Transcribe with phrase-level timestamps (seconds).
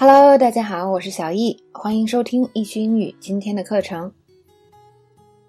[0.00, 4.08] Hello，大家好，我是小易，欢迎收听易趣英语今天的课程。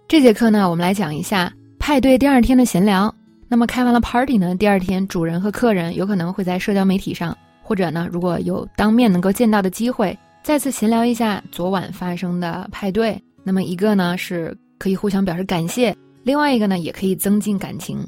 [0.07, 3.13] 这节课呢，我们来讲一下派对第二天的闲聊。
[3.47, 13.21] 那么开完了 party 呢，第二天主人和客人有可能会在社交媒体上，或者呢，如果有当面能够见到的机会，再次闲聊一下昨晚发生的派对。
[13.43, 17.99] 那么一个呢是可以互相表示感谢，另外一个呢也可以增进感情。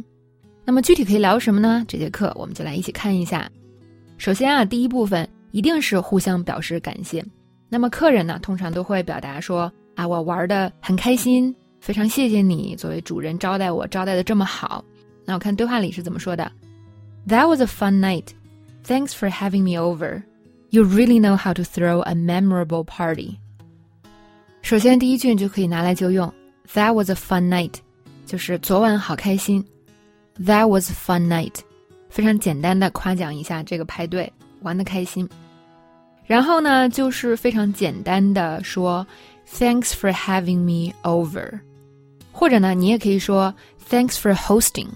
[0.66, 1.86] 那么具体可以聊什么呢？
[1.88, 3.48] 这节课我们就来一起看一下。
[4.18, 5.30] 首先啊，第一部分。
[5.52, 7.24] 一定是互相表示感谢。
[7.70, 14.84] 那么客人呢，通常都会表达说：“啊，我玩的很开心，非常谢谢你作为主人招待我，招待的这么好。”
[15.24, 16.52] 那我看对话里是怎么说的
[17.28, 18.26] ：“That was a fun night.
[18.86, 20.24] Thanks for having me over.
[20.70, 23.36] You really know how to throw a memorable party.”
[24.62, 26.32] 首先第一句就可以拿来就用
[26.74, 27.76] ：“That was a fun night.”
[28.26, 29.66] 就是昨晚好开心。
[30.40, 31.56] That was a fun night，
[32.10, 34.32] 非常简单的夸奖一下这个派对。
[34.62, 35.28] 玩的开心，
[36.26, 39.06] 然后呢，就是非常简单的说
[39.54, 41.60] ，Thanks for having me over，
[42.32, 43.54] 或者呢，你也可以说
[43.90, 44.88] Thanks for hosting。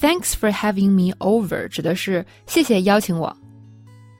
[0.00, 3.34] Thanks for having me over 指的是谢谢邀请我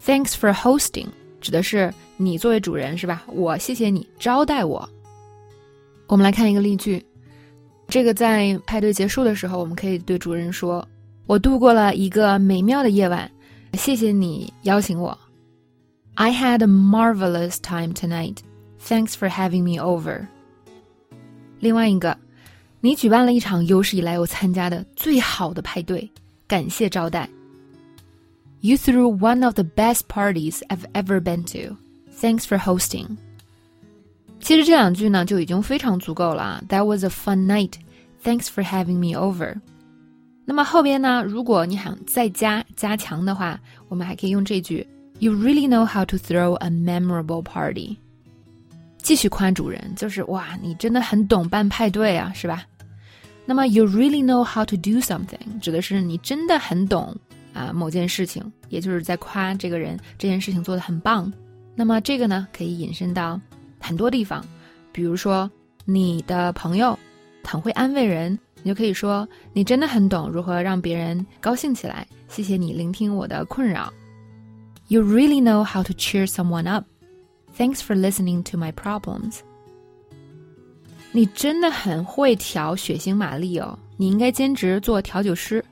[0.05, 1.09] ，Thanks for hosting
[1.41, 3.25] 指的是你作为主人是吧？
[3.27, 4.89] 我谢谢你招待我。
[6.07, 7.05] 我们来看一个例句，
[7.89, 10.87] 这个在派对结束的时候，我们可以对主人说
[11.27, 13.29] ：“我度过了一个美妙的夜晚。”
[13.75, 15.19] 谢谢你邀请我。
[16.16, 18.38] I had a marvelous time tonight.
[18.80, 20.28] Thanks for having me over.
[21.60, 22.18] 另外一个，
[22.82, 26.10] 你举办了一场有史以来我参加的最好的派对，
[26.48, 27.30] 感谢招待。
[28.62, 31.78] You threw one of the best parties I've ever been to.
[32.20, 33.18] Thanks for hosting.
[34.42, 36.64] 其实这两句呢就已经非常足够了。
[36.70, 37.74] That was a fun night.
[38.24, 39.56] Thanks for having me over.
[40.46, 41.24] 那么后边呢？
[41.24, 44.86] 如果你想再加加强的话，我们还可以用这句
[45.25, 47.97] ：“You really know how to throw a memorable party。”
[49.01, 52.67] 继续夸主人，就是哇，你真的很懂办派对啊，是吧？
[53.47, 57.17] 那么 “You really know how to do something” 指的是你真的很懂
[57.55, 61.33] 啊某件事情，也就是在夸这个人这件事情做得很棒。
[61.75, 63.41] 那么这个呢，可以引申到
[63.81, 64.45] 很多地方，
[64.93, 65.51] 比如说
[65.87, 66.99] 你的朋友
[67.43, 68.39] 很会安慰人。
[68.67, 72.07] 你就可以说，你真的很懂如何让别人高兴起来。
[72.29, 73.93] 谢谢你聆听我的困扰。
[74.94, 76.86] You really know how to cheer someone up.
[77.58, 79.40] Thanks for listening to my problems.
[81.12, 85.64] 你真的很会调血腥玛丽哦，你应该兼职做调酒师。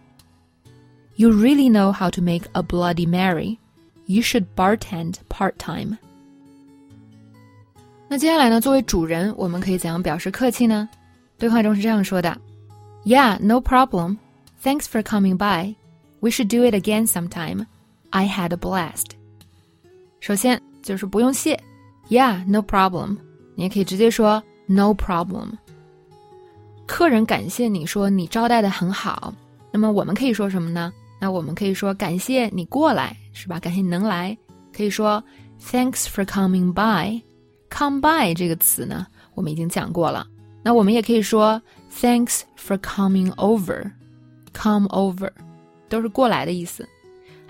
[1.15, 3.57] You really know how to make a Bloody Mary.
[4.05, 5.97] You should bartend part time.
[8.07, 8.61] 那接下来呢？
[8.61, 10.87] 作为主人，我们可以怎样表示客气呢？
[11.37, 12.39] 对话中是这样说的。
[13.03, 14.17] Yeah, no problem.
[14.63, 15.75] Thanks for coming by.
[16.19, 17.65] We should do it again sometime.
[18.12, 19.06] I had a blast.
[20.20, 21.60] 首先就是不用谢
[22.08, 23.16] ，Yeah, no problem.
[23.54, 25.52] 你也可以直接说 No problem.
[26.86, 29.34] 客人感谢你说你招待的很好，
[29.70, 30.92] 那么我们可以说什么呢？
[31.18, 33.58] 那我们可以说感谢你过来，是吧？
[33.58, 34.36] 感谢你能来，
[34.76, 35.22] 可以说
[35.60, 37.22] Thanks for coming by.
[37.70, 40.26] Come by 这个词呢，我们已经讲过了。
[40.62, 41.60] 那我们也可以说
[42.00, 43.90] Thanks for coming over.
[44.52, 45.30] Come over，
[45.88, 46.86] 都是过来的意思。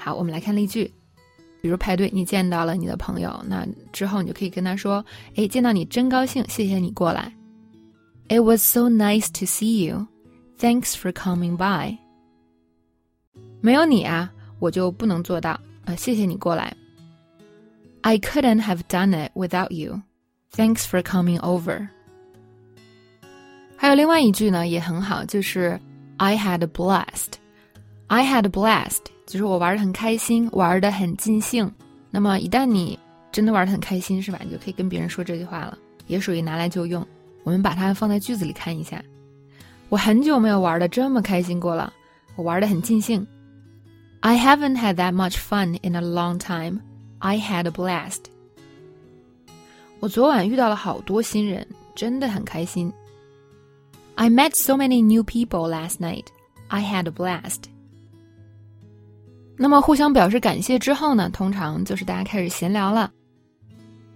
[0.02, 0.92] 好，我们来看例句。
[1.60, 5.04] 比如排队，你见到了你的朋友，那之后你就可以跟他说
[5.36, 7.32] ：“哎，见到你真高兴，谢谢你过来。”
[8.28, 10.08] It was so nice to see you.
[10.58, 11.96] Thanks for coming by.
[13.60, 15.60] 没有你啊，我就不能做到。
[15.84, 16.76] 呃，谢谢你过来。
[18.00, 20.02] I couldn't have done it without you.
[20.50, 21.86] Thanks for coming over.
[23.76, 25.80] 还有另外一句呢，也很好，就是
[26.16, 27.34] I had a blast。
[28.12, 31.72] I had a blast，就是我玩的很开心，玩的很尽兴。
[32.10, 32.98] 那么一旦你
[33.32, 34.38] 真的玩的很开心，是吧？
[34.44, 35.78] 你就可以跟别人说这句话了，
[36.08, 37.02] 也属于拿来就用。
[37.42, 39.02] 我们把它放在句子里看一下。
[39.88, 41.90] 我很久没有玩的这么开心过了，
[42.36, 43.26] 我玩的很尽兴。
[44.20, 46.80] I haven't had that much fun in a long time.
[47.20, 48.24] I had a blast。
[50.00, 52.92] 我昨晚遇到了好多新人，真的很开心。
[54.16, 56.26] I met so many new people last night.
[56.68, 57.71] I had a blast.
[59.56, 63.10] 那么互相表示感谢之后呢，通常就是大家开始闲聊了。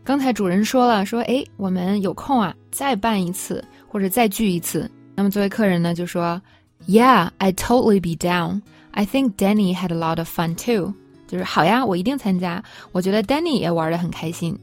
[0.03, 4.91] 刚才主人说了，说哎，我们有空啊，再办一次或者再聚一次。
[5.15, 6.41] 那么作为客人呢，就说
[6.87, 8.63] ，Yeah, I totally be down.
[8.93, 10.95] I think Danny had a lot of fun too.
[11.27, 12.63] 就是好呀，我一定参加。
[12.93, 14.59] 我觉得 Danny 也玩的很开心。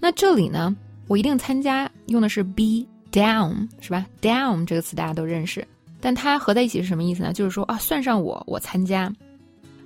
[0.00, 0.74] 那这里呢，
[1.06, 2.86] 我一定参加用的是 be。
[3.10, 5.66] Down 是吧？Down 这个词大家都认识，
[5.98, 7.32] 但它合在一起是什么意思呢？
[7.32, 9.10] 就是说啊，算上我，我参加。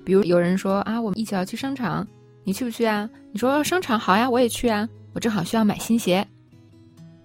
[0.04, 2.06] 比如有人说啊，我们一起要去商场，
[2.44, 3.08] 你去不去啊？
[3.31, 6.26] 你说商场好呀，我也去啊，我正好需要买新鞋。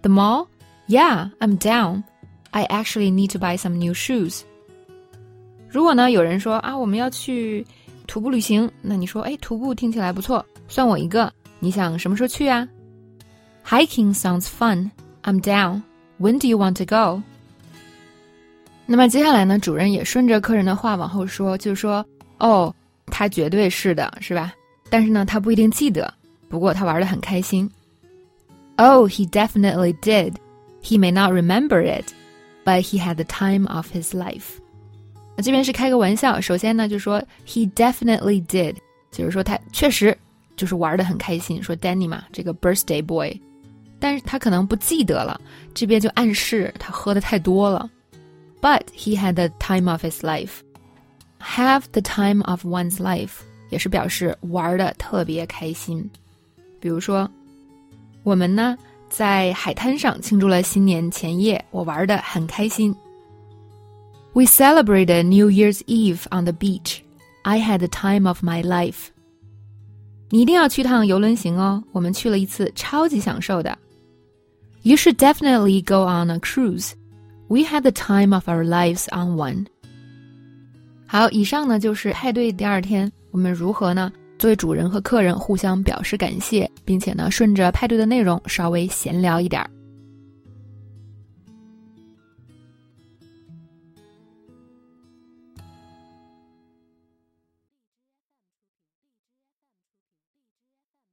[0.01, 0.47] The mall?
[0.87, 2.03] Yeah, I'm down.
[2.51, 4.41] I actually need to buy some new shoes.
[5.69, 7.65] 如果呢，有人说啊，我们要去
[8.07, 11.31] 徒步旅行，那你说，哎，徒步听起来不错，算我一个。
[11.59, 12.67] 你想什么时候去啊
[13.65, 14.91] ？Hiking sounds fun.
[15.23, 15.81] I'm down.
[16.19, 17.21] When do you want to go?
[18.85, 22.05] 那么接下来呢，主人也顺着客人的话往后说，就是说，
[22.39, 22.73] 哦，
[23.07, 24.53] 他绝对是的，是吧？
[24.89, 26.13] 但是呢，他不一定记得，
[26.49, 27.69] 不过他玩的很开心。
[28.77, 30.35] Oh, he definitely did.
[30.83, 32.13] He may not remember it,
[32.63, 34.59] but he had the time of his life.
[35.35, 36.39] 那这边是开个玩笑。
[36.39, 38.75] 首先呢，就说 he definitely did，
[39.11, 40.17] 就是说他确实
[40.55, 41.61] 就是玩的很开心。
[41.61, 43.35] 说 Danny 嘛，这个 birthday boy，
[43.99, 45.41] 但是他可能不记得了。
[45.73, 47.89] 这边就暗示他喝的太多了。
[48.61, 50.61] But he had the time of his life.
[51.40, 53.40] Have the time of one's life
[53.70, 56.08] 也是表示玩的特别开心。
[56.80, 57.28] 比如说，
[58.22, 58.76] 我们呢
[59.08, 62.94] 在海滩上庆祝了新年前夜，我玩的很开心。
[64.32, 67.00] We celebrated New Year's Eve on the beach.
[67.42, 69.08] I had the time of my life.
[70.30, 73.76] 你一定要去趟游轮行哦，我们去了一次，超级享受的。
[74.82, 76.92] You should definitely go on a cruise.
[77.48, 79.66] We had the time of our lives on one.
[81.09, 89.69] 好，以上呢就是派对第二天，我们如何呢作为主人和客人互相表示感谢，并且呢顺着派对的内容稍微闲聊一点儿。